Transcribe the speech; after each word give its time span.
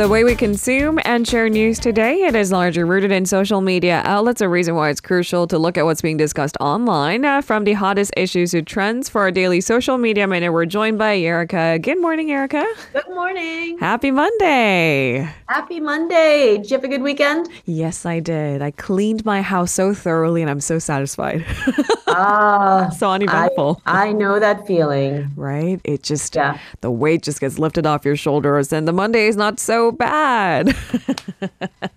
The 0.00 0.08
way 0.08 0.24
we 0.24 0.34
consume 0.34 0.98
and 1.04 1.28
share 1.28 1.50
news 1.50 1.78
today, 1.78 2.22
it 2.22 2.34
is 2.34 2.50
largely 2.50 2.84
rooted 2.84 3.12
in 3.12 3.26
social 3.26 3.60
media 3.60 4.00
outlets, 4.06 4.40
a 4.40 4.48
reason 4.48 4.74
why 4.74 4.88
it's 4.88 4.98
crucial 4.98 5.46
to 5.48 5.58
look 5.58 5.76
at 5.76 5.84
what's 5.84 6.00
being 6.00 6.16
discussed 6.16 6.56
online. 6.58 7.22
Uh, 7.26 7.42
from 7.42 7.64
the 7.64 7.74
hottest 7.74 8.10
issues 8.16 8.52
to 8.52 8.62
trends 8.62 9.10
for 9.10 9.20
our 9.20 9.30
daily 9.30 9.60
social 9.60 9.98
media 9.98 10.26
minute, 10.26 10.54
we're 10.54 10.64
joined 10.64 10.96
by 10.96 11.18
Erica. 11.18 11.78
Good 11.78 12.00
morning, 12.00 12.30
Erica. 12.30 12.64
Good 12.94 13.10
morning. 13.10 13.76
Happy 13.76 14.10
Monday. 14.10 15.28
Happy 15.48 15.80
Monday. 15.80 16.56
Did 16.56 16.70
you 16.70 16.78
have 16.78 16.84
a 16.84 16.88
good 16.88 17.02
weekend? 17.02 17.50
Yes, 17.66 18.06
I 18.06 18.20
did. 18.20 18.62
I 18.62 18.70
cleaned 18.70 19.26
my 19.26 19.42
house 19.42 19.70
so 19.70 19.92
thoroughly 19.92 20.40
and 20.40 20.50
I'm 20.50 20.62
so 20.62 20.78
satisfied. 20.78 21.44
Ah, 22.12 22.90
so 22.98 23.08
uneventful. 23.08 23.80
I, 23.86 24.08
I 24.08 24.12
know 24.12 24.40
that 24.40 24.66
feeling. 24.66 25.30
right? 25.36 25.80
It 25.84 26.02
just, 26.02 26.34
Yeah. 26.34 26.58
the 26.80 26.90
weight 26.90 27.22
just 27.22 27.40
gets 27.40 27.56
lifted 27.56 27.86
off 27.86 28.04
your 28.04 28.16
shoulders 28.16 28.72
and 28.72 28.88
the 28.88 28.92
Monday 28.92 29.28
is 29.28 29.36
not 29.36 29.60
so 29.60 29.89
bad. 29.92 30.76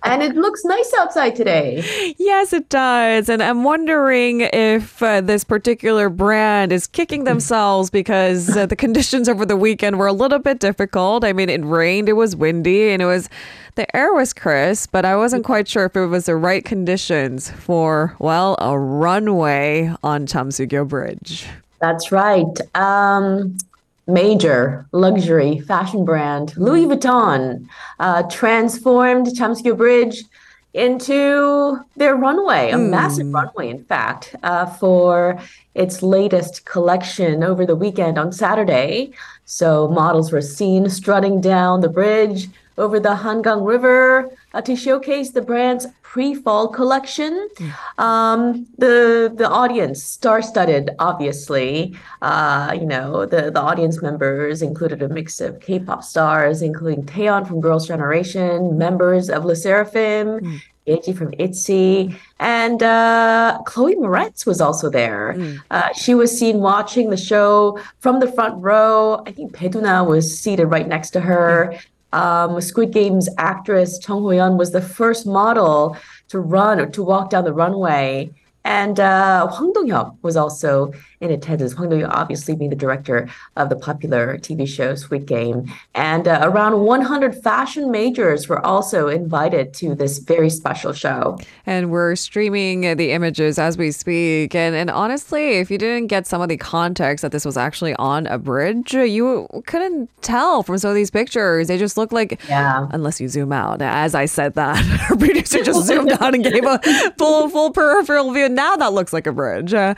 And 0.06 0.22
it 0.22 0.36
looks 0.36 0.66
nice 0.66 0.94
outside 0.98 1.36
today. 1.36 1.82
Yes, 2.18 2.52
it 2.52 2.68
does. 2.68 3.30
And 3.30 3.42
I'm 3.42 3.64
wondering 3.64 4.42
if 4.42 5.02
uh, 5.02 5.22
this 5.22 5.46
particular 5.46 6.10
brand 6.10 6.74
is 6.74 6.88
kicking 6.88 7.24
themselves 7.24 7.90
because 7.90 8.56
uh, 8.56 8.66
the 8.66 8.76
conditions 8.76 9.30
over 9.30 9.46
the 9.46 9.56
weekend 9.56 9.98
were 9.98 10.08
a 10.08 10.14
little 10.14 10.40
bit 10.40 10.60
difficult. 10.60 11.24
I 11.24 11.32
mean, 11.32 11.50
it 11.50 11.64
rained, 11.64 12.10
it 12.10 12.14
was 12.14 12.36
windy, 12.36 12.90
and 12.92 13.02
it 13.02 13.06
was 13.06 13.30
the 13.76 13.96
air 13.96 14.14
was 14.14 14.34
crisp, 14.34 14.92
but 14.92 15.06
I 15.06 15.16
wasn't 15.16 15.46
quite 15.46 15.68
sure 15.68 15.86
if 15.86 15.96
it 15.96 16.06
was 16.08 16.26
the 16.26 16.36
right 16.36 16.64
conditions 16.64 17.50
for, 17.50 18.16
well, 18.20 18.56
a 18.60 18.78
runway 18.78 19.96
on 20.04 20.28
Jamsugyo 20.28 20.88
Bridge. 20.88 21.48
That's 21.80 22.12
right. 22.12 22.46
Um, 22.76 23.58
major 24.08 24.86
luxury 24.92 25.60
fashion 25.60 26.04
brand 26.04 26.56
Louis 26.58 26.86
Vuitton 26.86 27.68
uh, 28.00 28.24
transformed 28.24 29.28
Jamsugyo 29.28 29.78
Bridge 29.78 30.24
into 30.74 31.80
their 31.96 32.16
runway, 32.16 32.72
a 32.72 32.78
massive 32.78 33.32
runway, 33.32 33.70
in 33.70 33.84
fact, 33.86 34.36
uh, 34.42 34.66
for 34.66 35.40
its 35.76 36.02
latest 36.02 36.66
collection 36.66 37.44
over 37.44 37.66
the 37.66 37.76
weekend 37.76 38.18
on 38.18 38.32
Saturday. 38.32 39.12
So 39.46 39.88
models 39.88 40.32
were 40.32 40.42
seen 40.42 40.90
strutting 40.90 41.42
down 41.42 41.82
the 41.82 41.90
bridge 41.90 42.48
over 42.78 43.00
the 43.00 43.16
Hangang 43.16 43.68
River 43.68 44.32
uh, 44.54 44.62
to 44.62 44.76
showcase 44.76 45.32
the 45.32 45.42
brand's 45.42 45.86
pre-fall 46.14 46.68
collection. 46.68 47.50
Um, 47.98 48.68
the 48.78 49.34
the 49.36 49.50
audience, 49.50 50.04
star-studded, 50.04 50.92
obviously. 51.00 51.98
Uh, 52.22 52.72
you 52.80 52.86
know, 52.86 53.26
the 53.26 53.50
the 53.50 53.60
audience 53.60 54.00
members 54.00 54.62
included 54.62 55.02
a 55.02 55.10
mix 55.10 55.42
of 55.42 55.60
K-pop 55.60 56.04
stars, 56.04 56.62
including 56.62 57.04
Taeyeon 57.06 57.48
from 57.48 57.62
Girls' 57.62 57.88
Generation, 57.88 58.78
members 58.78 59.28
of 59.32 59.44
LE 59.44 59.56
SSERAFIM. 59.56 60.62
Yeji 60.86 61.16
from 61.18 61.32
ITZY, 61.40 62.14
and 62.42 62.84
uh, 62.84 63.62
Chloe 63.66 63.96
Moretz 63.96 64.46
was 64.46 64.60
also 64.60 64.90
there. 64.90 65.34
Uh, 65.72 65.94
she 65.94 66.14
was 66.14 66.38
seen 66.38 66.60
watching 66.60 67.10
the 67.10 67.16
show 67.16 67.80
from 68.00 68.20
the 68.20 68.30
front 68.30 68.62
row. 68.62 69.24
I 69.26 69.32
think 69.32 69.54
Bae 69.54 69.70
Doona 69.70 70.06
was 70.06 70.38
seated 70.38 70.66
right 70.66 70.86
next 70.86 71.12
to 71.12 71.22
her. 71.22 71.80
Um, 72.14 72.62
Squid 72.62 72.92
Game's 72.92 73.28
actress 73.40 74.00
Jung 74.08 74.22
Ho-yeon 74.22 74.56
was 74.56 74.72
the 74.72 74.82
first 74.82 75.26
model 75.26 75.98
to 76.30 76.40
run 76.40 76.80
or 76.80 76.86
to 76.86 77.02
walk 77.02 77.32
down 77.32 77.44
the 77.44 77.54
runway. 77.54 78.32
And 78.66 79.00
uh, 79.00 79.48
Hwang 79.48 79.74
Dong-hyuk 79.74 80.16
was 80.22 80.38
also 80.38 80.94
in 81.20 81.32
attendance. 81.32 81.74
Hwang 81.74 81.90
Dong-hyuk 81.90 82.10
obviously 82.10 82.56
being 82.56 82.70
the 82.70 82.76
director 82.78 83.30
of 83.58 83.70
the 83.70 83.76
popular 83.76 84.38
TV 84.38 84.68
show 84.68 84.96
Squid 84.96 85.26
Game. 85.26 85.66
And 85.96 86.28
uh, 86.28 86.40
around 86.44 86.80
100 86.82 87.36
fashion 87.44 87.92
majors 87.92 88.48
were 88.48 88.66
also 88.66 89.10
invited 89.10 89.74
to 89.76 89.96
this 89.96 90.20
very 90.20 90.50
special 90.50 90.94
show. 90.94 91.38
And 91.66 91.92
we're 91.92 92.16
streaming 92.16 92.96
the 92.96 93.12
images 93.12 93.60
as 93.60 93.78
we 93.78 93.92
speak. 93.92 94.56
And, 94.56 94.76
and 94.76 94.90
honestly, 94.90 95.58
if 95.58 95.70
you 95.70 95.78
didn't 95.78 96.08
get 96.08 96.26
some 96.26 96.42
of 96.42 96.48
the 96.50 96.58
context 96.58 97.22
that 97.22 97.32
this 97.34 97.44
was 97.46 97.58
actually 97.58 97.96
on 97.96 98.28
a 98.28 98.38
bridge, 98.38 98.94
you 98.94 99.48
couldn't 99.68 100.10
tell 100.22 100.64
from 100.64 100.78
some 100.78 100.90
of 100.90 100.96
these 100.96 101.12
pictures. 101.12 101.68
They 101.68 101.78
just 101.78 101.98
look 101.98 102.12
like, 102.14 102.40
Yeah. 102.48 102.88
unless 102.92 103.20
you 103.20 103.28
zoom 103.28 103.52
out. 103.52 103.82
As 103.82 104.16
I 104.16 104.26
said 104.26 104.54
that, 104.54 105.08
our 105.10 105.18
producer 105.18 105.64
just 105.64 105.86
zoomed 105.86 106.12
out 106.14 106.34
and 106.34 106.44
gave 106.44 106.64
a 106.64 106.80
full, 107.18 107.50
full 107.50 107.72
peripheral 107.72 108.32
view. 108.32 108.53
Now 108.54 108.76
that 108.76 108.94
looks 108.94 109.14
like 109.14 109.28
a 109.28 109.32
bridge. 109.32 109.74
All 109.74 109.94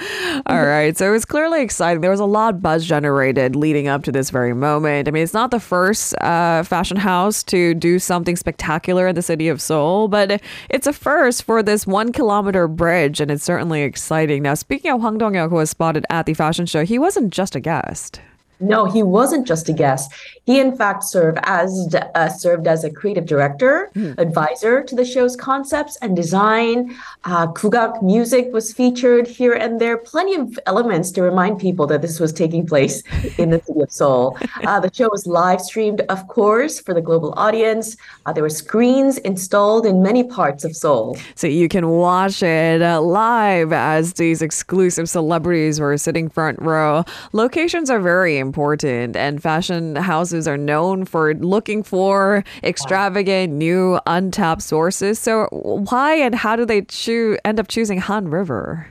right. 0.47 0.95
So 0.97 1.07
it 1.07 1.11
was 1.11 1.25
clearly 1.25 1.61
exciting. 1.61 2.01
There 2.01 2.11
was 2.11 2.19
a 2.19 2.25
lot 2.25 2.55
of 2.55 2.61
buzz 2.61 2.85
generated 2.85 3.55
leading 3.55 3.87
up 3.87 4.03
to 4.03 4.11
this 4.11 4.29
very 4.29 4.53
moment. 4.53 5.07
I 5.07 5.11
mean, 5.11 5.23
it's 5.23 5.33
not 5.33 5.51
the 5.51 5.59
first 5.59 6.15
uh, 6.21 6.63
fashion 6.63 6.97
house 6.97 7.43
to 7.45 7.73
do 7.73 7.99
something 7.99 8.35
spectacular 8.35 9.07
in 9.07 9.15
the 9.15 9.21
city 9.21 9.47
of 9.47 9.61
Seoul, 9.61 10.07
but 10.07 10.41
it's 10.69 10.87
a 10.87 10.93
first 10.93 11.43
for 11.43 11.61
this 11.61 11.85
one 11.85 12.11
kilometer 12.11 12.67
bridge, 12.67 13.19
and 13.19 13.29
it's 13.31 13.43
certainly 13.43 13.83
exciting. 13.83 14.43
Now, 14.43 14.53
speaking 14.53 14.91
of 14.91 15.01
Hwang 15.01 15.17
Dong-hyuk, 15.17 15.49
who 15.49 15.55
was 15.55 15.69
spotted 15.69 16.05
at 16.09 16.25
the 16.25 16.33
fashion 16.33 16.65
show, 16.65 16.85
he 16.85 16.99
wasn't 16.99 17.33
just 17.33 17.55
a 17.55 17.59
guest. 17.59 18.21
No, 18.59 18.85
he 18.85 19.03
wasn't 19.03 19.47
just 19.47 19.69
a 19.69 19.73
guest. 19.73 20.11
He, 20.45 20.59
in 20.59 20.75
fact, 20.77 21.03
served 21.03 21.39
as 21.43 21.93
uh, 22.15 22.29
served 22.29 22.67
as 22.67 22.83
a 22.83 22.89
creative 22.89 23.25
director, 23.25 23.91
advisor 24.17 24.83
to 24.83 24.95
the 24.95 25.03
show's 25.03 25.35
concepts 25.35 25.97
and 26.01 26.15
design. 26.15 26.95
Uh, 27.23 27.47
Kugak 27.47 28.01
music 28.03 28.49
was 28.53 28.71
featured 28.71 29.27
here 29.27 29.53
and 29.53 29.81
there. 29.81 29.97
Plenty 29.97 30.35
of 30.35 30.59
elements 30.67 31.11
to 31.11 31.23
remind 31.23 31.59
people 31.59 31.87
that 31.87 32.01
this 32.01 32.19
was 32.19 32.31
taking 32.31 32.65
place 32.65 33.01
in 33.37 33.49
the 33.49 33.61
city 33.65 33.81
of 33.81 33.91
Seoul. 33.91 34.37
Uh, 34.63 34.79
the 34.79 34.91
show 34.93 35.09
was 35.09 35.25
live 35.25 35.61
streamed, 35.61 36.01
of 36.09 36.27
course, 36.27 36.79
for 36.79 36.93
the 36.93 37.01
global 37.01 37.33
audience. 37.37 37.97
Uh, 38.25 38.33
there 38.33 38.43
were 38.43 38.49
screens 38.49 39.17
installed 39.19 39.85
in 39.85 40.01
many 40.01 40.23
parts 40.23 40.63
of 40.63 40.75
Seoul. 40.75 41.17
So 41.35 41.47
you 41.47 41.67
can 41.67 41.87
watch 41.89 42.43
it 42.43 42.81
uh, 42.81 43.01
live 43.01 43.73
as 43.73 44.13
these 44.13 44.41
exclusive 44.41 45.09
celebrities 45.09 45.79
were 45.79 45.97
sitting 45.97 46.29
front 46.29 46.61
row. 46.61 47.03
Locations 47.33 47.89
are 47.89 47.99
very 47.99 48.37
important, 48.45 49.15
and 49.15 49.41
fashion 49.41 49.95
houses 49.95 50.47
are 50.47 50.57
known 50.57 51.05
for 51.05 51.33
looking 51.33 51.83
for 51.83 52.43
extravagant, 52.63 53.53
new, 53.53 53.99
untapped 54.05 54.61
sources. 54.61 55.19
So 55.19 55.47
why 55.51 56.15
and 56.15 56.35
how 56.35 56.55
do 56.55 56.65
they 56.65 56.83
choo- 56.83 57.37
end 57.43 57.59
up 57.59 57.67
choosing 57.67 57.99
Han 57.99 58.29
River? 58.29 58.87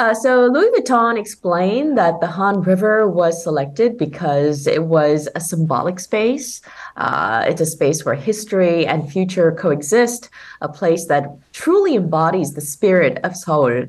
Uh, 0.00 0.14
so 0.14 0.46
Louis 0.46 0.70
Vuitton 0.70 1.18
explained 1.18 1.98
that 1.98 2.20
the 2.20 2.26
Han 2.26 2.62
River 2.62 3.06
was 3.06 3.42
selected 3.42 3.98
because 3.98 4.66
it 4.66 4.84
was 4.84 5.28
a 5.34 5.40
symbolic 5.40 6.00
space. 6.00 6.62
Uh, 6.96 7.44
it's 7.46 7.60
a 7.60 7.66
space 7.66 8.02
where 8.02 8.14
history 8.14 8.86
and 8.86 9.12
future 9.12 9.52
coexist, 9.52 10.30
a 10.62 10.70
place 10.70 11.04
that 11.06 11.24
truly 11.52 11.96
embodies 11.96 12.54
the 12.54 12.62
spirit 12.62 13.18
of 13.24 13.36
Seoul. 13.36 13.84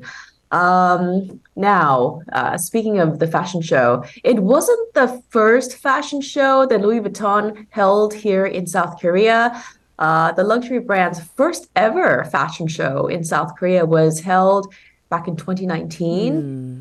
Um, 0.52 1.40
now, 1.56 2.20
uh, 2.32 2.56
speaking 2.58 3.00
of 3.00 3.18
the 3.18 3.26
fashion 3.26 3.62
show, 3.62 4.04
it 4.22 4.38
wasn't 4.38 4.94
the 4.94 5.22
first 5.30 5.76
fashion 5.76 6.20
show 6.20 6.66
that 6.66 6.80
Louis 6.80 7.00
Vuitton 7.00 7.66
held 7.70 8.14
here 8.14 8.46
in 8.46 8.66
South 8.66 9.00
Korea. 9.00 9.62
Uh, 9.98 10.32
the 10.32 10.44
luxury 10.44 10.78
brand's 10.78 11.20
first 11.20 11.68
ever 11.74 12.24
fashion 12.24 12.68
show 12.68 13.06
in 13.06 13.24
South 13.24 13.56
Korea 13.56 13.84
was 13.86 14.20
held 14.20 14.72
back 15.08 15.28
in 15.28 15.36
2019 15.36 16.36
at 16.36 16.71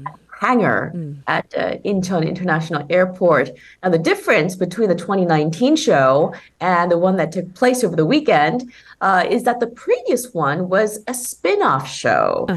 hangar 0.42 0.92
at 1.28 1.46
uh, 1.56 1.76
Incheon 1.86 2.28
International 2.28 2.84
Airport. 2.90 3.52
Now, 3.84 3.90
the 3.90 4.00
difference 4.00 4.56
between 4.56 4.90
the 4.90 4.96
2019 4.96 5.76
show 5.76 6.34
and 6.60 6.92
the 6.92 6.98
one 6.98 7.16
that 7.18 7.32
took 7.32 7.54
place 7.54 7.84
over 7.84 7.96
the 7.96 8.08
weekend 8.08 8.74
uh, 9.02 9.24
is 9.30 9.44
that 9.44 9.60
the 9.60 9.68
previous 9.68 10.34
one 10.34 10.68
was 10.68 11.00
a 11.08 11.14
spin 11.14 11.62
off 11.62 11.88
show. 11.88 12.48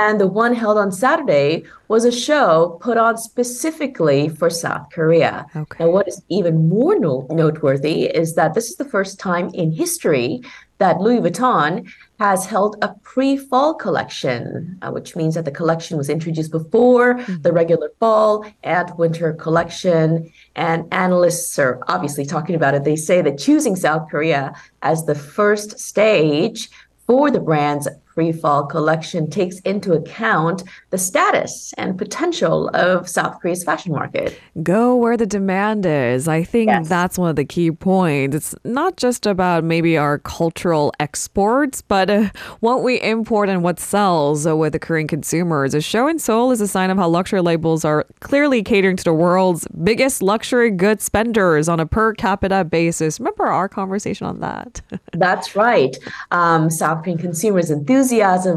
And 0.00 0.18
the 0.18 0.26
one 0.26 0.54
held 0.54 0.78
on 0.78 0.90
Saturday 0.90 1.64
was 1.88 2.06
a 2.06 2.12
show 2.12 2.78
put 2.80 2.96
on 2.96 3.18
specifically 3.18 4.30
for 4.30 4.48
South 4.48 4.86
Korea. 4.90 5.46
Okay. 5.54 5.84
Now, 5.84 5.90
what 5.90 6.08
is 6.08 6.22
even 6.30 6.68
more 6.70 6.98
no- 6.98 7.26
noteworthy 7.30 8.04
is 8.04 8.34
that 8.36 8.54
this 8.54 8.70
is 8.70 8.76
the 8.76 8.90
first 8.96 9.20
time 9.20 9.50
in 9.52 9.72
history 9.72 10.40
that 10.78 11.00
Louis 11.00 11.20
Vuitton 11.20 11.88
has 12.18 12.46
held 12.46 12.76
a 12.82 12.94
pre-fall 13.02 13.74
collection, 13.74 14.78
uh, 14.82 14.90
which 14.90 15.14
means 15.16 15.34
that 15.34 15.44
the 15.44 15.50
collection 15.50 15.96
was 15.96 16.08
introduced 16.08 16.50
before 16.50 17.22
the 17.42 17.52
regular 17.52 17.90
fall 18.00 18.44
and 18.62 18.90
winter 18.98 19.32
collection. 19.34 20.30
And 20.54 20.86
analysts 20.92 21.58
are 21.58 21.80
obviously 21.88 22.24
talking 22.24 22.54
about 22.54 22.74
it. 22.74 22.84
They 22.84 22.96
say 22.96 23.20
that 23.22 23.38
choosing 23.38 23.76
South 23.76 24.08
Korea 24.10 24.54
as 24.82 25.04
the 25.04 25.14
first 25.14 25.78
stage 25.78 26.70
for 27.06 27.30
the 27.30 27.40
brand's 27.40 27.88
Pre-fall 28.20 28.64
collection 28.64 29.28
takes 29.28 29.58
into 29.60 29.92
account 29.92 30.62
the 30.88 30.96
status 30.96 31.74
and 31.76 31.98
potential 31.98 32.70
of 32.72 33.06
South 33.06 33.38
Korea's 33.42 33.62
fashion 33.62 33.92
market. 33.92 34.40
Go 34.62 34.96
where 34.96 35.18
the 35.18 35.26
demand 35.26 35.84
is. 35.84 36.26
I 36.26 36.42
think 36.42 36.68
Yes. 36.70 36.88
that's 36.88 37.18
one 37.18 37.28
of 37.28 37.36
the 37.36 37.44
key 37.44 37.70
points. 37.70 38.34
It's 38.34 38.54
not 38.64 38.96
just 38.96 39.26
about 39.26 39.64
maybe 39.64 39.98
our 39.98 40.16
cultural 40.20 40.94
exports, 40.98 41.82
but 41.82 42.08
uh, 42.08 42.30
what 42.60 42.82
we 42.82 42.98
import 43.02 43.50
and 43.50 43.62
what 43.62 43.78
sells 43.78 44.46
uh, 44.46 44.56
with 44.56 44.72
the 44.72 44.78
Korean 44.78 45.06
consumers. 45.08 45.74
A 45.74 45.82
show 45.82 46.08
in 46.08 46.18
Seoul 46.18 46.52
is 46.52 46.62
a 46.62 46.66
sign 46.68 46.88
of 46.88 46.96
how 46.96 47.08
luxury 47.08 47.42
labels 47.42 47.84
are 47.84 48.06
clearly 48.20 48.62
catering 48.62 48.96
to 48.96 49.04
the 49.04 49.12
world's 49.12 49.68
biggest 49.84 50.22
luxury 50.22 50.70
goods 50.70 51.04
spenders 51.04 51.68
on 51.68 51.80
a 51.80 51.84
per 51.86 52.14
capita 52.14 52.64
basis. 52.64 53.20
Remember 53.20 53.44
our 53.44 53.68
conversation 53.68 54.26
on 54.26 54.40
that? 54.40 54.80
That's 55.12 55.54
right. 55.54 55.94
Um, 56.30 56.70
South 56.70 57.02
Korean 57.04 57.18
consumers' 57.18 57.70
enthusiasm 57.70 58.05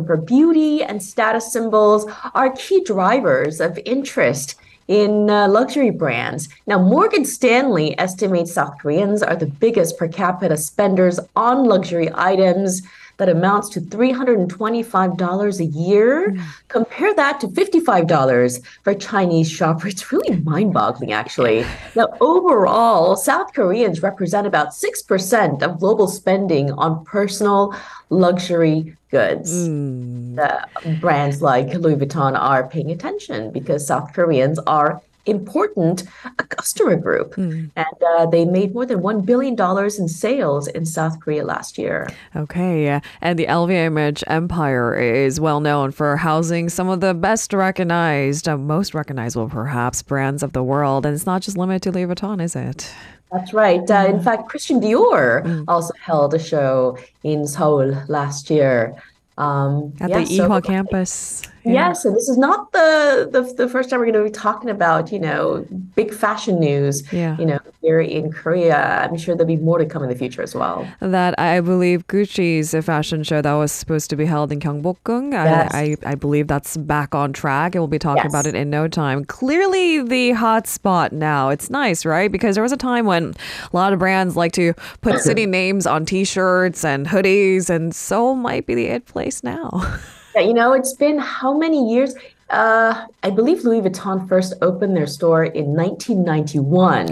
for 0.06 0.18
beauty 0.18 0.84
and 0.84 1.01
status 1.01 1.51
symbols 1.51 2.06
are 2.34 2.51
key 2.51 2.84
drivers 2.84 3.60
of 3.60 3.80
interest 3.86 4.56
in 4.90 5.30
uh, 5.30 5.48
luxury 5.48 5.92
brands. 5.92 6.50
Now, 6.66 6.80
Morgan 6.80 7.24
Stanley 7.24 7.98
estimates 8.00 8.54
South 8.54 8.80
Koreans 8.80 9.22
are 9.22 9.36
the 9.36 9.46
biggest 9.46 9.98
per 9.98 10.07
capita 10.07 10.57
spenders 10.57 11.19
on 11.36 11.66
luxury 11.66 12.10
items. 12.16 12.81
That 13.19 13.30
amounts 13.30 13.68
to 13.69 13.81
$325 13.81 15.60
a 15.60 15.66
year. 15.66 16.31
Mm. 16.31 16.42
Compare 16.69 17.13
that 17.16 17.39
to 17.42 17.48
$55 17.48 18.63
for 18.83 18.92
a 18.92 18.95
Chinese 18.95 19.51
shopper. 19.51 19.89
It's 19.89 20.12
really 20.12 20.38
mind 20.38 20.74
boggling, 20.74 21.12
actually. 21.12 21.66
Now, 21.95 22.07
overall, 22.21 23.18
South 23.18 23.54
Koreans 23.54 24.01
represent 24.01 24.48
about 24.48 24.69
6% 24.69 25.62
of 25.62 25.80
global 25.80 26.07
spending 26.07 26.71
on 26.71 27.04
personal 27.04 27.75
luxury 28.10 28.95
goods. 29.12 29.68
Mm. 29.68 30.36
The 30.36 30.95
brands 31.01 31.42
like 31.42 31.74
Louis 31.74 31.98
Vuitton 31.98 32.39
are 32.39 32.68
paying 32.68 32.89
attention 32.92 33.51
because 33.51 33.86
South 33.86 34.13
Koreans 34.13 34.60
are 34.60 35.01
important 35.30 36.04
a 36.40 36.44
customer 36.44 36.96
group 36.96 37.38
and 37.38 37.70
uh, 38.18 38.26
they 38.26 38.44
made 38.46 38.74
more 38.74 38.86
than 38.86 39.00
$1 39.00 39.26
billion 39.26 39.56
in 40.02 40.08
sales 40.08 40.68
in 40.68 40.86
south 40.86 41.20
korea 41.20 41.44
last 41.44 41.78
year 41.78 42.08
Okay, 42.36 43.00
and 43.22 43.38
the 43.40 43.46
LVMH 43.46 44.24
empire 44.28 44.96
is 44.96 45.40
well 45.40 45.60
known 45.60 45.92
for 45.92 46.16
housing 46.18 46.70
some 46.70 46.90
of 46.90 47.00
the 47.02 47.14
best 47.14 47.54
recognized, 47.54 48.48
uh, 48.48 48.58
most 48.58 48.94
recognizable 48.94 49.50
perhaps, 49.50 50.02
brands 50.02 50.42
of 50.44 50.54
the 50.54 50.64
world. 50.64 51.06
And 51.06 51.14
it's 51.16 51.26
not 51.26 51.42
just 51.42 51.58
limited 51.58 51.84
to 51.84 51.92
Louis 51.92 52.06
Vuitton, 52.14 52.42
is 52.42 52.56
it? 52.56 52.92
That's 53.31 53.54
right. 53.54 53.90
Uh, 53.90 54.06
in 54.10 54.22
fact, 54.22 54.50
Christian 54.50 54.80
Dior 54.81 55.64
also 55.68 55.94
held 56.02 56.34
a 56.34 56.40
show 56.40 56.98
in 57.24 57.46
Seoul 57.48 57.94
last 58.08 58.50
year. 58.50 58.96
Um, 59.38 59.94
At 60.02 60.10
yeah, 60.10 60.20
the 60.20 60.26
so- 60.26 60.50
Ewha 60.50 60.64
campus. 60.64 61.44
Yes, 61.74 62.06
and 62.06 62.16
this 62.16 62.27
is 62.30 62.38
not 62.38 62.71
the, 62.71 63.30
the 63.31 63.42
the 63.54 63.69
first 63.69 63.89
time 63.89 64.00
we're 64.00 64.12
going 64.12 64.24
to 64.25 64.30
be 64.30 64.30
talking 64.31 64.69
about, 64.69 65.12
you 65.12 65.19
know, 65.19 65.66
big 65.95 66.13
fashion 66.13 66.60
news, 66.60 67.12
Yeah. 67.13 67.38
you 67.38 67.45
know, 67.45 67.60
here 67.81 68.00
in 68.01 68.31
Korea. 68.31 69.07
I'm 69.10 69.18
sure 69.18 69.36
there'll 69.36 69.48
be 69.48 69.57
more 69.57 69.77
to 69.77 69.86
come 69.86 70.04
in 70.04 70.10
the 70.10 70.16
future 70.16 70.42
as 70.42 70.54
well. 70.56 70.88
That 71.00 71.38
I 71.39 71.62
believe 71.62 72.07
Gucci's 72.07 72.74
fashion 72.86 73.24
show 73.24 73.42
that 73.42 73.54
was 73.54 73.71
supposed 73.71 74.10
to 74.12 74.16
be 74.16 74.25
held 74.25 74.51
in 74.51 74.60
Gyeongbokgung. 74.60 75.31
Yes. 75.33 75.74
I, 75.74 75.95
I 76.06 76.12
I 76.12 76.16
believe 76.16 76.48
that's 76.48 76.75
back 76.77 77.13
on 77.16 77.33
track, 77.33 77.75
and 77.75 77.81
we'll 77.81 77.88
be 77.88 78.00
talking 78.00 78.24
Yes. 78.24 78.31
about 78.31 78.45
it 78.48 78.56
in 78.56 78.69
no 78.69 78.88
time. 78.88 79.25
Clearly, 79.25 80.01
the 80.04 80.31
hot 80.31 80.68
spot 80.68 81.12
now. 81.13 81.50
It's 81.50 81.69
nice, 81.69 82.06
right? 82.06 82.31
Because 82.31 82.56
there 82.56 82.63
was 82.63 82.71
a 82.71 82.77
time 82.77 83.06
when 83.06 83.33
a 83.71 83.75
lot 83.75 83.94
of 83.94 84.00
brands 84.00 84.36
like 84.36 84.51
to 84.54 84.74
put 85.01 85.19
city 85.19 85.45
names 85.60 85.86
on 85.88 86.06
T-shirts 86.06 86.83
and 86.83 87.06
hoodies, 87.07 87.69
and 87.69 87.94
Seoul 87.95 88.36
might 88.36 88.66
be 88.66 88.75
the 88.75 88.86
it 88.88 89.06
place 89.06 89.44
now. 89.44 89.69
You 90.40 90.54
know, 90.54 90.74
it's 90.74 90.94
been 90.94 91.18
how 91.18 91.58
many 91.58 91.92
years? 91.92 92.16
Uh, 92.50 93.06
I 93.22 93.30
believe 93.30 93.64
Louis 93.64 93.82
Vuitton 93.82 94.28
first 94.28 94.54
opened 94.62 94.98
their 94.98 95.08
store 95.08 95.44
in 95.44 95.76
1991. 95.76 97.10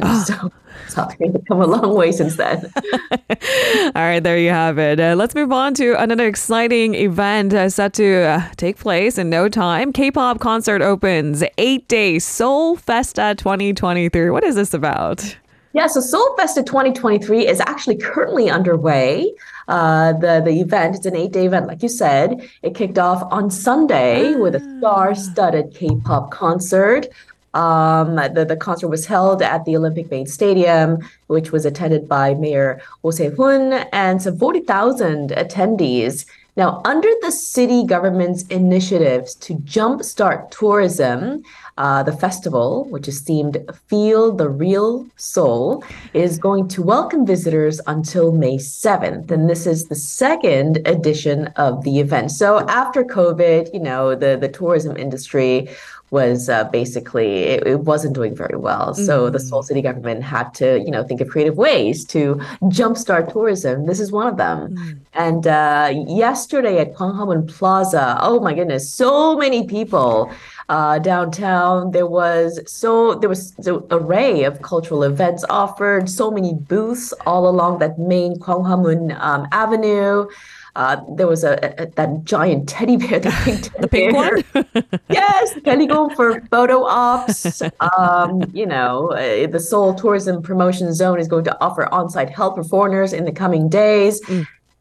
So 0.89 1.07
it's 1.19 1.47
come 1.47 1.61
a 1.61 1.65
long 1.65 1.95
way 1.95 2.11
since 2.11 2.35
then. 2.37 2.71
All 2.77 3.91
right, 3.95 4.19
there 4.19 4.37
you 4.37 4.51
have 4.51 4.77
it. 4.77 4.99
Uh, 4.99 5.15
let's 5.15 5.35
move 5.35 5.51
on 5.51 5.73
to 5.73 5.99
another 6.01 6.27
exciting 6.27 6.93
event 6.93 7.53
uh, 7.53 7.69
set 7.69 7.93
to 7.93 8.21
uh, 8.23 8.49
take 8.57 8.77
place 8.77 9.17
in 9.17 9.29
no 9.29 9.49
time. 9.49 9.91
K-pop 9.91 10.39
concert 10.39 10.81
opens 10.81 11.43
eight 11.57 11.87
days 11.87 12.25
Seoul 12.25 12.75
Festa 12.75 13.35
2023. 13.37 14.29
What 14.29 14.43
is 14.43 14.55
this 14.55 14.73
about? 14.73 15.35
Yeah, 15.77 15.85
so 15.85 16.01
Seoul 16.01 16.35
Festa 16.35 16.63
2023 16.63 17.47
is 17.47 17.59
actually 17.59 17.97
currently 17.97 18.49
underway. 18.49 19.31
Uh, 19.67 20.13
the 20.13 20.41
the 20.43 20.59
event 20.59 20.95
it's 20.95 21.05
an 21.05 21.15
eight 21.15 21.31
day 21.31 21.45
event, 21.45 21.67
like 21.67 21.83
you 21.83 21.87
said. 21.87 22.49
It 22.63 22.73
kicked 22.73 22.97
off 22.97 23.21
on 23.31 23.51
Sunday 23.51 24.33
with 24.33 24.55
a 24.55 24.77
star 24.79 25.13
studded 25.13 25.75
K-pop 25.75 26.31
concert. 26.31 27.05
Um, 27.53 28.15
the, 28.15 28.43
the 28.49 28.57
concert 28.57 28.87
was 28.87 29.05
held 29.05 29.43
at 29.43 29.65
the 29.65 29.77
Olympic 29.77 30.09
Main 30.09 30.25
Stadium, 30.25 30.97
which 31.27 31.51
was 31.51 31.63
attended 31.63 32.09
by 32.09 32.33
Mayor 32.33 32.81
Oh 33.03 33.11
Se-hoon 33.11 33.73
and 33.93 34.19
some 34.19 34.35
40,000 34.35 35.29
attendees. 35.29 36.25
Now, 36.55 36.81
under 36.85 37.09
the 37.21 37.31
city 37.31 37.85
government's 37.85 38.41
initiatives 38.47 39.35
to 39.35 39.53
jumpstart 39.57 40.49
tourism, 40.49 41.43
uh, 41.77 42.03
the 42.03 42.11
festival, 42.11 42.85
which 42.89 43.07
is 43.07 43.21
themed 43.21 43.57
Feel 43.87 44.31
the 44.31 44.49
Real 44.49 45.05
Soul, 45.15 45.83
is 46.13 46.37
going 46.37 46.67
to 46.69 46.81
welcome 46.81 47.25
visitors 47.25 47.79
until 47.87 48.31
May 48.31 48.57
7th. 48.57 49.31
And 49.31 49.49
this 49.49 49.67
is 49.67 49.87
the 49.87 49.95
second 49.95 50.79
edition 50.85 51.47
of 51.55 51.83
the 51.83 51.99
event. 51.99 52.31
So 52.31 52.59
after 52.67 53.03
COVID, 53.03 53.73
you 53.73 53.79
know, 53.79 54.15
the, 54.15 54.37
the 54.39 54.49
tourism 54.49 54.97
industry 54.97 55.69
was 56.09 56.47
uh, 56.47 56.63
basically 56.65 57.39
it, 57.39 57.67
it 57.67 57.79
wasn't 57.81 58.15
doing 58.15 58.33
very 58.33 58.57
well. 58.57 58.93
So 58.93 59.29
the 59.29 59.39
Seoul 59.39 59.61
City 59.61 59.81
government 59.81 60.23
had 60.23 60.53
to, 60.55 60.79
you 60.79 60.89
know, 60.89 61.03
think 61.03 61.19
of 61.19 61.27
creative 61.27 61.57
ways 61.57 62.05
to 62.05 62.35
jumpstart 62.63 63.31
tourism. 63.33 63.85
This 63.87 63.99
is 63.99 64.11
one 64.11 64.27
of 64.27 64.37
them. 64.37 65.01
And 65.13 65.45
uh, 65.45 65.93
yesterday 66.07 66.79
at 66.79 66.93
Gwanghwamun 66.93 67.49
Plaza, 67.49 68.17
oh 68.21 68.39
my 68.39 68.53
goodness, 68.53 68.89
so 68.89 69.35
many 69.35 69.67
people 69.67 70.31
uh, 70.69 70.99
downtown. 70.99 71.91
There 71.91 72.07
was 72.07 72.59
so 72.65 73.15
there 73.15 73.29
was 73.29 73.53
an 73.65 73.83
array 73.91 74.43
of 74.43 74.61
cultural 74.61 75.03
events 75.03 75.45
offered. 75.49 76.09
So 76.09 76.29
many 76.31 76.53
booths 76.53 77.13
all 77.25 77.47
along 77.47 77.79
that 77.79 77.97
main 77.97 78.35
Gwanghwamun 78.39 79.19
um, 79.19 79.47
Avenue. 79.51 80.27
Uh, 80.75 81.01
there 81.15 81.25
was 81.25 81.43
a, 81.43 81.53
a 81.81 81.87
that 81.95 82.23
giant 82.23 82.69
teddy 82.73 82.97
bear, 82.97 83.19
the 83.19 83.31
pink 83.43 83.61
teddy 83.63 83.81
The 83.81 83.87
pink 83.87 84.13
bear. 84.13 84.35
one? 84.53 85.01
yes, 85.09 85.53
Bellygom 85.55 86.15
for 86.15 86.41
photo 86.51 86.83
ops. 86.83 87.61
Um, 87.97 88.43
you 88.53 88.65
know, 88.65 89.11
uh, 89.13 89.47
the 89.47 89.59
Seoul 89.59 89.95
Tourism 89.95 90.41
Promotion 90.43 90.93
Zone 90.93 91.19
is 91.19 91.27
going 91.27 91.45
to 91.45 91.63
offer 91.63 91.91
on-site 91.91 92.29
help 92.29 92.55
for 92.55 92.63
foreigners 92.63 93.11
in 93.13 93.25
the 93.25 93.31
coming 93.31 93.69
days. 93.69 94.21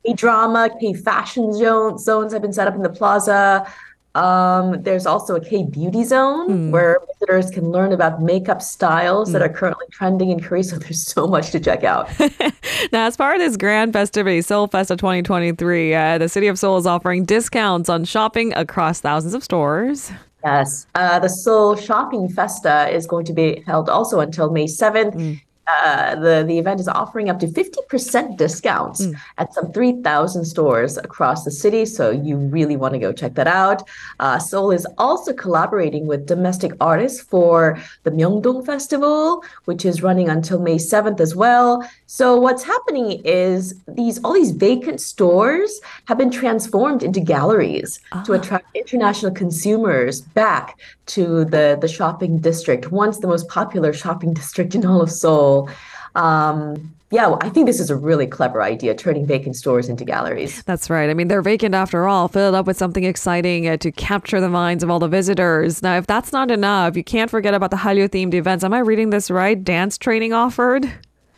K 0.06 0.12
drama, 0.14 0.68
K 0.80 0.92
fashion 0.92 1.52
zone, 1.52 1.98
zones 1.98 2.32
have 2.32 2.42
been 2.42 2.52
set 2.52 2.68
up 2.68 2.74
in 2.74 2.82
the 2.82 2.90
plaza. 2.90 3.66
Um, 4.16 4.82
there's 4.82 5.04
also 5.04 5.36
a 5.36 5.40
K 5.40 5.64
beauty 5.64 6.02
zone 6.02 6.70
where 6.70 6.98
visitors 7.12 7.50
can 7.50 7.70
learn 7.70 7.92
about 7.92 8.22
makeup 8.22 8.62
styles 8.62 9.30
that 9.32 9.42
are 9.42 9.48
currently 9.48 9.84
trending 9.90 10.30
in 10.30 10.40
Korea. 10.40 10.56
So 10.66 10.78
there's 10.78 11.06
so 11.06 11.26
much 11.26 11.50
to 11.50 11.60
check 11.60 11.84
out. 11.84 12.08
Now, 12.92 13.06
as 13.06 13.16
part 13.16 13.36
of 13.36 13.40
this 13.40 13.56
grand 13.56 13.92
festivity, 13.92 14.40
Seoul 14.40 14.68
Festa 14.68 14.96
2023, 14.96 15.94
uh, 15.94 16.18
the 16.18 16.28
city 16.28 16.46
of 16.46 16.58
Seoul 16.58 16.78
is 16.78 16.86
offering 16.86 17.24
discounts 17.24 17.88
on 17.88 18.04
shopping 18.04 18.54
across 18.54 19.00
thousands 19.00 19.34
of 19.34 19.42
stores. 19.42 20.10
Yes. 20.44 20.86
Uh, 20.94 21.18
the 21.18 21.28
Seoul 21.28 21.74
Shopping 21.76 22.28
Festa 22.28 22.88
is 22.88 23.06
going 23.06 23.24
to 23.26 23.32
be 23.32 23.62
held 23.66 23.88
also 23.88 24.20
until 24.20 24.50
May 24.50 24.66
7th. 24.66 25.40
Uh, 25.66 26.14
the, 26.16 26.44
the 26.46 26.58
event 26.58 26.80
is 26.80 26.88
offering 26.88 27.28
up 27.28 27.40
to 27.40 27.46
50% 27.46 28.36
discounts 28.36 29.06
at 29.38 29.52
some 29.52 29.72
3,000 29.72 30.44
stores 30.44 30.96
across 30.98 31.44
the 31.44 31.50
city. 31.50 31.84
So 31.84 32.10
you 32.10 32.36
really 32.36 32.76
want 32.76 32.94
to 32.94 33.00
go 33.00 33.12
check 33.12 33.34
that 33.34 33.48
out. 33.48 33.82
Uh, 34.20 34.38
Seoul 34.38 34.70
is 34.70 34.86
also 34.96 35.32
collaborating 35.32 36.06
with 36.06 36.26
domestic 36.26 36.72
artists 36.80 37.20
for 37.20 37.78
the 38.04 38.10
Myeongdong 38.10 38.64
Festival, 38.64 39.42
which 39.64 39.84
is 39.84 40.02
running 40.02 40.28
until 40.28 40.60
May 40.60 40.76
7th 40.76 41.20
as 41.20 41.34
well. 41.34 41.88
So 42.06 42.36
what's 42.36 42.62
happening 42.62 43.20
is 43.24 43.74
these 43.88 44.22
all 44.22 44.32
these 44.32 44.52
vacant 44.52 45.00
stores 45.00 45.80
have 46.06 46.18
been 46.18 46.30
transformed 46.30 47.02
into 47.02 47.20
galleries 47.20 48.00
to 48.24 48.32
attract 48.34 48.74
international 48.76 49.32
consumers 49.32 50.20
back 50.20 50.78
to 51.06 51.44
the, 51.44 51.78
the 51.80 51.88
shopping 51.88 52.38
district, 52.38 52.90
once 52.90 53.18
the 53.18 53.26
most 53.26 53.48
popular 53.48 53.92
shopping 53.92 54.34
district 54.40 54.74
in 54.74 54.84
all 54.84 55.00
of 55.00 55.10
Seoul. 55.10 55.55
Um, 56.14 56.92
yeah, 57.12 57.36
I 57.40 57.50
think 57.50 57.66
this 57.66 57.78
is 57.78 57.88
a 57.88 57.96
really 57.96 58.26
clever 58.26 58.62
idea, 58.62 58.92
turning 58.94 59.26
vacant 59.26 59.54
stores 59.54 59.88
into 59.88 60.04
galleries. 60.04 60.62
That's 60.64 60.90
right. 60.90 61.08
I 61.08 61.14
mean, 61.14 61.28
they're 61.28 61.42
vacant 61.42 61.74
after 61.74 62.08
all. 62.08 62.26
Fill 62.26 62.52
it 62.52 62.56
up 62.56 62.66
with 62.66 62.76
something 62.76 63.04
exciting 63.04 63.68
uh, 63.68 63.76
to 63.76 63.92
capture 63.92 64.40
the 64.40 64.48
minds 64.48 64.82
of 64.82 64.90
all 64.90 64.98
the 64.98 65.08
visitors. 65.08 65.82
Now, 65.82 65.96
if 65.98 66.06
that's 66.08 66.32
not 66.32 66.50
enough, 66.50 66.96
you 66.96 67.04
can't 67.04 67.30
forget 67.30 67.54
about 67.54 67.70
the 67.70 67.76
Hallyu 67.76 68.08
themed 68.08 68.34
events. 68.34 68.64
Am 68.64 68.74
I 68.74 68.80
reading 68.80 69.10
this 69.10 69.30
right? 69.30 69.62
Dance 69.62 69.96
training 69.96 70.32
offered? 70.32 70.90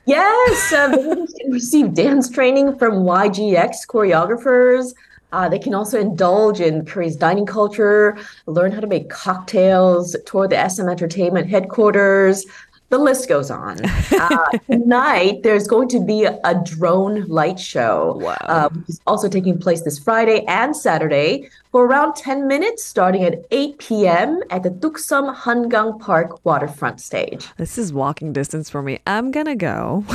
Yes, 0.07 0.73
uh, 0.73 0.89
visitors 0.89 1.35
can 1.41 1.53
receive 1.53 1.93
dance 1.93 2.31
training 2.31 2.79
from 2.79 3.05
YGX 3.05 3.87
choreographers. 3.89 4.95
Uh, 5.33 5.51
they 5.51 5.59
can 5.59 5.75
also 5.75 6.01
indulge 6.01 6.61
in 6.61 6.87
Korea's 6.87 7.15
dining 7.15 7.45
culture, 7.45 8.17
learn 8.47 8.73
how 8.73 8.81
to 8.81 8.87
make 8.87 9.11
cocktails, 9.11 10.17
tour 10.25 10.49
the 10.49 10.67
SM 10.67 10.89
Entertainment 10.89 11.51
headquarters, 11.51 12.47
the 12.91 12.99
list 12.99 13.29
goes 13.29 13.51
on. 13.51 13.79
Uh, 14.21 14.59
tonight, 14.69 15.43
there's 15.45 15.69
going 15.69 15.87
to 15.89 16.05
be 16.05 16.25
a, 16.25 16.63
drone 16.65 17.25
light 17.29 17.59
show, 17.59 18.19
Wow. 18.21 18.37
uh, 18.41 18.69
which 18.71 18.89
is 18.89 19.01
also 19.07 19.29
taking 19.29 19.57
place 19.59 19.83
this 19.83 19.97
Friday 19.99 20.45
and 20.49 20.77
Saturday 20.77 21.49
for 21.71 21.87
around 21.87 22.15
10 22.15 22.47
minutes, 22.47 22.85
starting 22.85 23.23
at 23.25 23.45
8 23.51 23.79
p.m. 23.79 24.41
at 24.51 24.63
the 24.63 24.71
Ttukseom 24.71 25.35
Hangang 25.37 26.01
Park 26.01 26.45
waterfront 26.45 27.01
stage. 27.01 27.47
This 27.57 27.77
is 27.77 27.93
walking 27.93 28.33
distance 28.33 28.71
for 28.71 28.83
me. 28.83 29.01
I'm 29.07 29.31
gonna 29.31 29.57
go. 29.57 30.05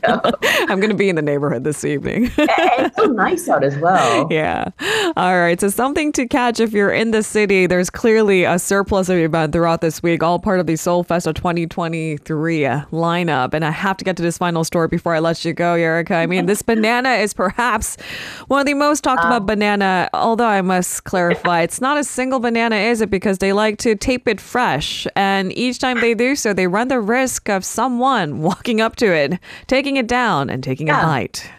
Go. 0.00 0.20
I'm 0.68 0.80
gonna 0.80 0.94
be 0.94 1.08
in 1.08 1.16
the 1.16 1.22
neighborhood 1.22 1.64
this 1.64 1.84
evening. 1.84 2.30
It's 2.82 2.96
so 2.96 3.06
nice 3.06 3.48
out 3.48 3.62
as 3.64 3.76
well. 3.78 4.26
yeah. 4.30 4.70
All 5.16 5.38
right. 5.38 5.60
So 5.60 5.68
something 5.68 6.12
to 6.12 6.26
catch 6.26 6.60
if 6.60 6.72
you're 6.72 6.90
in 6.90 7.10
the 7.10 7.22
city. 7.22 7.66
There's 7.66 7.90
clearly 7.90 8.44
a 8.44 8.58
surplus 8.58 9.08
of 9.08 9.18
event 9.18 9.52
throughout 9.52 9.80
this 9.80 10.02
week, 10.02 10.22
all 10.22 10.38
part 10.38 10.60
of 10.60 10.66
the 10.66 10.76
Seoul 10.76 11.02
Festa 11.02 11.32
2023 11.32 12.66
uh, 12.66 12.84
lineup. 12.90 13.54
And 13.54 13.64
I 13.64 13.70
have 13.70 13.96
to 13.98 14.04
get 14.04 14.16
to 14.16 14.22
this 14.22 14.38
final 14.38 14.64
story 14.64 14.88
before 14.88 15.14
I 15.14 15.18
let 15.18 15.44
you 15.44 15.52
go, 15.52 15.74
Erica. 15.74 16.14
I 16.14 16.26
mean, 16.26 16.46
this 16.46 16.62
banana 16.62 17.10
is 17.14 17.34
perhaps 17.34 17.96
one 18.48 18.60
of 18.60 18.66
the 18.66 18.74
most 18.74 19.04
talked 19.04 19.24
about 19.24 19.42
um, 19.42 19.46
banana. 19.46 20.08
Although 20.20 20.46
I 20.46 20.60
must 20.60 21.04
clarify, 21.04 21.62
it's 21.62 21.80
not 21.80 21.96
a 21.96 22.04
single 22.04 22.40
banana, 22.40 22.76
is 22.76 23.00
it? 23.00 23.10
Because 23.10 23.38
they 23.38 23.52
like 23.52 23.78
to 23.78 23.94
tape 23.96 24.28
it 24.28 24.40
fresh, 24.40 25.06
and 25.16 25.56
each 25.56 25.78
time 25.78 26.00
they 26.00 26.14
do 26.14 26.36
so, 26.36 26.52
they 26.52 26.66
run 26.66 26.88
the 26.88 27.00
risk 27.00 27.48
of 27.48 27.64
someone 27.64 28.42
walking 28.42 28.80
up 28.80 28.96
to 28.96 29.06
it, 29.06 29.38
taking 29.66 29.96
it 29.96 30.06
down, 30.06 30.50
and 30.50 30.62
taking 30.62 30.90
a 30.90 30.92
bite. 30.92 31.50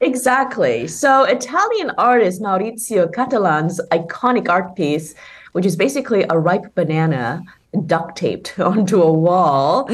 Exactly. 0.00 0.86
So, 0.86 1.24
Italian 1.24 1.92
artist 1.98 2.40
Maurizio 2.40 3.12
Cattelan's 3.12 3.80
iconic 3.90 4.48
art 4.48 4.76
piece, 4.76 5.14
which 5.52 5.66
is 5.66 5.76
basically 5.76 6.24
a 6.30 6.38
ripe 6.38 6.74
banana 6.74 7.42
duct 7.86 8.16
taped 8.16 8.58
onto 8.58 9.02
a 9.02 9.12
wall, 9.12 9.88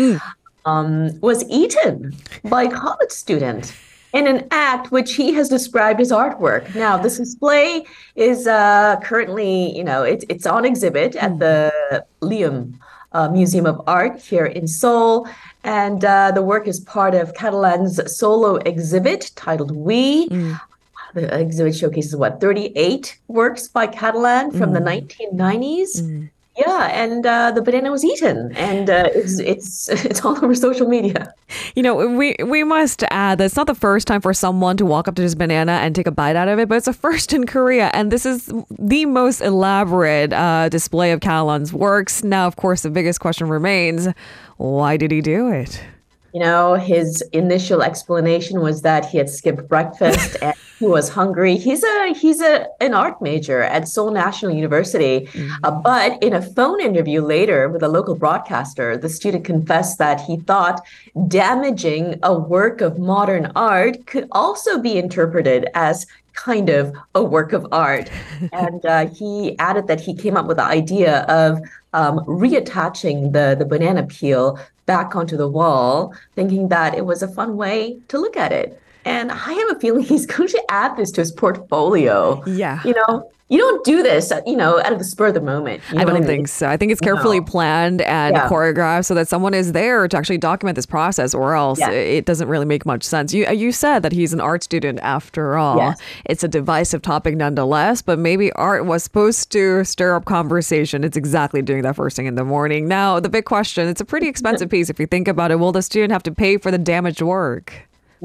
um, 0.65 1.19
was 1.21 1.45
eaten 1.49 2.15
by 2.45 2.65
a 2.65 2.71
college 2.71 3.11
student 3.11 3.73
in 4.17 4.27
an 4.27 4.49
act 4.51 4.91
which 4.91 5.15
he 5.15 5.35
has 5.35 5.49
described 5.49 6.01
as 6.01 6.11
artwork. 6.11 6.75
Now, 6.75 6.97
this 6.97 7.19
display 7.19 7.85
is 8.15 8.47
uh, 8.47 8.97
currently, 9.03 9.77
you 9.77 9.85
know, 9.85 10.03
it's 10.03 10.25
it's 10.29 10.47
on 10.47 10.65
exhibit 10.65 11.17
at 11.17 11.39
the 11.39 12.05
Leeum 12.23 12.79
uh, 13.13 13.29
Museum 13.29 13.67
of 13.67 13.81
Art 13.87 14.21
here 14.21 14.47
in 14.47 14.67
Seoul. 14.67 15.29
And 15.65 16.05
uh, 16.05 16.31
the 16.33 16.43
work 16.43 16.67
is 16.67 16.81
part 16.81 17.15
of 17.15 17.35
Cattelan's 17.35 18.01
solo 18.17 18.57
exhibit 18.73 19.33
titled 19.37 19.73
We. 19.75 20.29
The 21.15 21.41
exhibit 21.41 21.75
showcases 21.75 22.15
what, 22.15 22.41
38 22.41 23.19
works 23.29 23.69
by 23.69 23.87
Catalan 23.87 24.51
from 24.51 24.73
the 24.75 24.81
1990s? 24.81 26.29
Yeah, 26.57 26.87
and 26.87 27.27
uh, 27.27 27.51
the 27.51 27.61
banana 27.61 27.91
was 27.91 28.03
eaten, 28.03 28.57
and 28.57 28.89
uh, 28.89 29.11
it's 29.15 29.39
it's 29.41 29.89
it's 30.07 30.25
all 30.25 30.37
over 30.43 30.55
social 30.55 30.89
media. 30.89 31.35
You 31.75 31.83
know, 31.83 31.95
we 31.95 32.35
we 32.45 32.65
must 32.65 33.03
add 33.11 33.39
that 33.39 33.45
it's 33.45 33.57
not 33.57 33.67
the 33.67 33.75
first 33.75 34.07
time 34.07 34.23
for 34.23 34.33
someone 34.33 34.79
to 34.79 34.87
walk 34.87 35.07
up 35.07 35.17
to 35.17 35.23
this 35.23 35.35
banana 35.35 35.73
and 35.73 35.95
take 35.95 36.07
a 36.07 36.11
bite 36.11 36.35
out 36.35 36.49
of 36.49 36.59
it, 36.59 36.69
but 36.69 36.77
it's 36.77 36.89
a 36.89 36.95
first 36.95 37.35
in 37.35 37.47
Korea, 37.47 37.91
and 37.93 38.11
this 38.11 38.25
is 38.25 38.51
the 38.79 39.05
most 39.05 39.43
elaborate 39.43 40.33
uh, 40.33 40.71
display 40.71 41.13
of 41.13 41.21
Cattelan's 41.21 41.75
works. 41.75 42.25
Now, 42.25 42.47
of 42.47 42.57
course, 42.57 42.83
the 42.83 42.91
biggest 42.91 43.21
question 43.21 43.49
remains: 43.49 44.09
Why 44.57 44.97
did 44.97 45.11
he 45.11 45.21
do 45.21 45.49
it? 45.49 45.83
You 46.33 46.41
know, 46.41 46.75
his 46.75 47.23
initial 47.33 47.83
explanation 47.83 48.61
was 48.61 48.83
that 48.83 49.07
he 49.07 49.19
had 49.19 49.29
skipped 49.29 49.69
breakfast 49.69 50.37
and 50.43 50.55
he 50.79 50.87
was 50.87 51.09
hungry. 51.09 51.57
He's 51.57 51.83
a 51.83 52.15
he's 52.15 52.41
a 52.41 52.67
an 52.81 52.93
art 52.95 53.23
major 53.23 53.63
at 53.63 53.89
Seoul 53.89 54.11
National 54.11 54.53
University, 54.53 55.29
Uh, 55.65 55.71
but 55.71 56.23
in 56.23 56.33
a 56.35 56.43
phone 56.43 56.81
interview 56.81 57.21
later 57.23 57.69
with 57.69 57.83
a 57.83 57.89
local 57.89 58.15
broadcaster, 58.15 58.97
the 58.97 59.09
student 59.09 59.45
confessed 59.45 59.99
that 59.99 60.21
he 60.21 60.37
thought 60.37 60.81
damaging 61.29 62.19
a 62.23 62.39
work 62.39 62.81
of 62.81 62.99
modern 62.99 63.51
art 63.57 64.07
could 64.07 64.29
also 64.33 64.79
be 64.79 64.99
interpreted 64.99 65.69
as 65.75 66.07
kind 66.35 66.69
of 66.69 66.95
a 67.15 67.25
work 67.25 67.53
of 67.53 67.67
art. 67.73 68.11
and 68.53 68.85
uh, 68.85 69.07
he 69.09 69.59
added 69.59 69.87
that 69.87 70.01
he 70.01 70.15
came 70.15 70.37
up 70.37 70.47
with 70.47 70.59
the 70.59 70.65
idea 70.65 71.21
of 71.23 71.59
um, 71.95 72.19
reattaching 72.27 73.33
the, 73.33 73.57
the 73.59 73.65
banana 73.65 74.03
peel 74.03 74.59
back 74.85 75.17
onto 75.17 75.37
the 75.37 75.49
wall, 75.49 76.15
thinking 76.35 76.69
that 76.69 76.95
it 76.95 77.05
was 77.05 77.23
a 77.23 77.29
fun 77.29 77.57
way 77.57 77.99
to 78.09 78.19
look 78.19 78.37
at 78.37 78.53
it. 78.53 78.81
And 79.07 79.31
I 79.33 79.53
have 79.53 79.77
a 79.77 79.81
feeling 79.81 80.03
he's 80.05 80.27
going 80.27 80.49
to 80.51 80.63
add 80.69 80.97
this 80.97 81.11
to 81.13 81.21
his 81.23 81.33
portfolio. 81.33 82.43
Yeah. 82.47 82.81
You 82.85 82.95
know, 82.95 83.31
you 83.49 83.59
don't 83.59 83.85
do 83.85 84.03
this, 84.03 84.33
uh, 84.33 84.41
you 84.45 84.57
know, 84.57 84.81
out 84.81 84.93
of 84.93 84.99
the 84.99 85.05
spur 85.05 85.29
of 85.29 85.35
the 85.35 85.41
moment. 85.41 85.81
You 85.93 86.01
I 86.01 86.03
know 86.03 86.07
what 86.07 86.19
don't 86.19 86.21
mean? 86.23 86.27
think 86.39 86.49
so. 86.49 86.67
I 86.67 86.77
think 86.77 86.91
it's 86.91 87.01
carefully 87.01 87.39
No. 87.39 87.47
planned 87.47 88.03
and 88.03 88.35
Yeah. 88.35 88.49
choreographed 88.49 89.05
so 89.05 89.15
that 89.15 89.29
someone 89.29 89.55
is 89.55 89.71
there 89.71 90.09
to 90.09 90.17
actually 90.17 90.39
document 90.39 90.75
this 90.75 90.85
process, 90.87 91.33
or 91.33 91.55
else 91.55 91.79
Yeah. 91.79 91.91
it 91.91 92.25
doesn't 92.25 92.49
really 92.49 92.67
make 92.67 92.85
much 92.85 93.05
sense. 93.05 93.33
You 93.33 93.47
you 93.47 93.71
said 93.71 94.03
that 94.03 94.11
he's 94.11 94.33
an 94.33 94.41
art 94.41 94.65
student 94.65 94.99
after 95.01 95.57
all. 95.57 95.77
Yes. 95.77 96.01
It's 96.25 96.43
a 96.43 96.49
divisive 96.49 97.03
topic 97.03 97.37
nonetheless, 97.37 98.03
but 98.03 98.19
maybe 98.19 98.51
art 98.55 98.85
was 98.85 99.05
supposed 99.05 99.53
to 99.53 99.85
stir 99.85 100.17
up 100.17 100.25
conversation. 100.25 101.05
It's 101.05 101.17
exactly 101.17 101.63
doing 101.63 101.83
that 101.83 101.95
first 101.95 102.17
thing 102.17 102.27
in 102.27 102.35
the 102.35 102.45
morning. 102.45 102.89
Now, 102.89 103.21
the 103.21 103.29
big 103.29 103.45
question: 103.45 103.87
It's 103.87 104.01
a 104.01 104.05
pretty 104.05 104.27
expensive 104.27 104.69
piece 104.75 104.91
if 104.91 104.99
you 104.99 105.07
think 105.07 105.29
about 105.29 105.53
it. 105.53 105.61
Will 105.61 105.71
the 105.71 105.83
student 105.83 106.11
have 106.13 106.25
to 106.25 106.33
pay 106.33 106.57
for 106.57 106.73
the 106.73 106.79
damaged 106.79 107.23
work? 107.23 107.73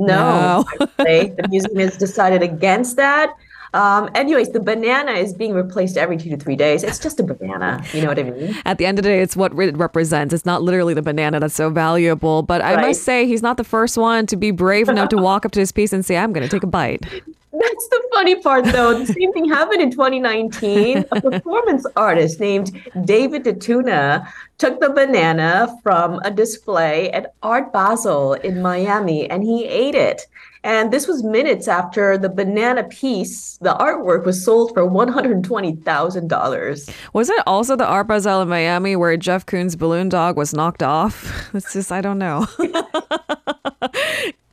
No, 0.07 0.65
actually, 0.99 1.29
the 1.37 1.47
museum 1.49 1.77
has 1.79 1.97
decided 1.97 2.41
against 2.43 2.95
that. 2.97 3.33
Um, 3.73 4.09
anyways, 4.15 4.49
the 4.49 4.59
banana 4.59 5.11
is 5.13 5.33
being 5.33 5.53
replaced 5.53 5.95
every 5.95 6.17
two 6.17 6.29
to 6.31 6.35
three 6.37 6.57
days. 6.57 6.83
It's 6.83 6.99
just 6.99 7.21
a 7.21 7.23
banana. 7.23 7.81
You 7.93 8.01
know 8.01 8.09
what 8.09 8.19
I 8.19 8.23
mean? 8.23 8.53
At 8.65 8.77
the 8.79 8.85
end 8.85 8.99
of 8.99 9.03
the 9.03 9.09
day, 9.09 9.21
it's 9.21 9.37
what 9.37 9.53
it 9.57 9.77
represents. 9.77 10.33
It's 10.33 10.45
not 10.45 10.61
literally 10.61 10.93
the 10.93 11.01
banana 11.01 11.39
that's 11.39 11.55
so 11.55 11.69
valuable. 11.69 12.41
But 12.43 12.61
I 12.61 12.75
Right. 12.75 12.87
must 12.87 13.03
say, 13.03 13.25
he's 13.27 13.41
not 13.41 13.55
the 13.55 13.63
first 13.63 13.97
one 13.97 14.25
to 14.27 14.35
be 14.35 14.51
brave 14.51 14.89
enough 14.89 15.07
to 15.09 15.17
walk 15.29 15.45
up 15.45 15.53
to 15.53 15.61
his 15.61 15.71
piece 15.71 15.93
and 15.93 16.05
say, 16.05 16.17
I'm 16.17 16.33
going 16.33 16.43
to 16.43 16.49
take 16.49 16.63
a 16.63 16.67
bite. 16.67 17.05
That's 17.61 17.87
the 17.89 18.01
funny 18.13 18.41
part, 18.41 18.65
though. 18.65 18.97
The 18.97 19.05
same 19.05 19.31
thing 19.33 19.47
happened 19.47 19.81
in 19.81 19.91
2019. 19.91 21.05
A 21.11 21.21
performance 21.21 21.85
artist 21.95 22.39
named 22.39 22.71
David 23.05 23.43
Datuna 23.43 24.27
took 24.57 24.79
the 24.79 24.89
banana 24.89 25.77
from 25.83 26.19
a 26.23 26.31
display 26.31 27.11
at 27.11 27.35
Art 27.43 27.71
Basel 27.71 28.33
in 28.33 28.61
Miami 28.61 29.29
and 29.29 29.43
he 29.43 29.65
ate 29.65 29.95
it. 29.95 30.25
And 30.63 30.93
this 30.93 31.07
was 31.07 31.23
minutes 31.23 31.67
after 31.67 32.17
the 32.17 32.29
banana 32.29 32.83
piece, 32.83 33.57
the 33.57 33.73
artwork 33.73 34.25
was 34.25 34.43
sold 34.43 34.73
for 34.73 34.83
$120,000. 34.83 36.93
Was 37.13 37.29
it 37.29 37.43
also 37.47 37.75
the 37.75 37.87
Art 37.87 38.07
Basel 38.07 38.43
in 38.43 38.49
Miami 38.49 38.95
where 38.95 39.17
Jeff 39.17 39.47
Koons' 39.47 39.75
balloon 39.77 40.09
dog 40.09 40.37
was 40.37 40.53
knocked 40.53 40.83
off? 40.83 41.49
It's 41.61 41.73
just, 41.73 41.91
I 41.91 41.99
don't 42.01 42.17
know. 42.17 42.47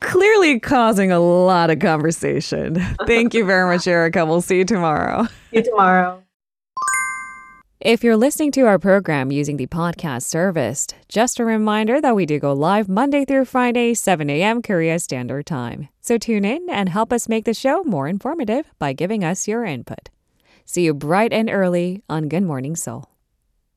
Clearly 0.08 0.58
causing 0.58 1.12
a 1.12 1.20
lot 1.20 1.68
of 1.68 1.80
conversation. 1.80 2.76
Thank 3.06 3.34
you 3.34 3.44
very 3.44 3.70
much, 3.70 3.86
Erica. 3.86 4.24
We'll 4.24 4.40
see 4.40 4.56
you 4.56 4.64
tomorrow. 4.64 5.24
See 5.50 5.58
you 5.58 5.62
tomorrow. 5.62 6.22
If 7.80 8.02
you're 8.02 8.16
listening 8.16 8.50
to 8.52 8.62
our 8.62 8.78
program 8.78 9.30
using 9.30 9.58
the 9.58 9.66
podcast 9.66 10.22
service, 10.22 10.86
just 11.08 11.38
a 11.38 11.44
reminder 11.44 12.00
that 12.00 12.16
we 12.16 12.24
do 12.24 12.38
go 12.38 12.54
live 12.54 12.88
Monday 12.88 13.26
through 13.26 13.44
Friday, 13.44 13.92
7 13.92 14.30
a.m. 14.30 14.62
Korea 14.62 14.98
Standard 14.98 15.44
Time. 15.44 15.88
So 16.00 16.16
tune 16.16 16.44
in 16.46 16.70
and 16.70 16.88
help 16.88 17.12
us 17.12 17.28
make 17.28 17.44
the 17.44 17.52
show 17.52 17.84
more 17.84 18.08
informative 18.08 18.72
by 18.78 18.94
giving 18.94 19.22
us 19.22 19.46
your 19.46 19.64
input. 19.64 20.08
See 20.64 20.86
you 20.86 20.94
bright 20.94 21.34
and 21.34 21.50
early 21.50 22.02
on 22.08 22.28
Good 22.28 22.44
Morning 22.44 22.76
Seoul. 22.76 23.10